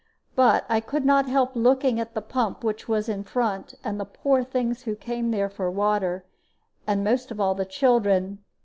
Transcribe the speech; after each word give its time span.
But 0.35 0.65
I 0.67 0.79
could 0.79 1.05
not 1.05 1.29
help 1.29 1.55
looking 1.55 1.99
at 1.99 2.15
the 2.15 2.23
pump 2.23 2.63
which 2.63 2.87
was 2.89 3.07
in 3.07 3.23
front, 3.23 3.75
and 3.83 3.99
the 3.99 4.03
poor 4.05 4.43
things 4.43 4.81
who 4.81 4.95
came 4.95 5.29
there 5.29 5.47
for 5.47 5.69
water, 5.69 6.25
and, 6.87 7.03
most 7.03 7.29
of 7.29 7.39
all, 7.39 7.53
the 7.53 7.65
children. 7.65 8.39